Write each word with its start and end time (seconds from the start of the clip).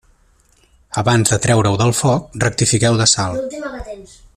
Abans 1.01 1.33
de 1.35 1.39
treure-ho 1.45 1.75
del 1.83 1.95
foc 2.01 2.41
rectifiqueu 2.47 3.01
de 3.03 3.09
sal. 3.17 3.41